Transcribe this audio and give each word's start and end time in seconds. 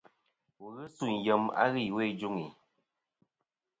Wù 0.57 0.67
ghɨ 0.75 0.85
suyn 0.95 1.17
yem 1.25 1.43
a 1.61 1.63
ghɨ 1.71 1.79
iwo 1.87 1.99
i 2.09 2.11
juŋi. 2.19 2.45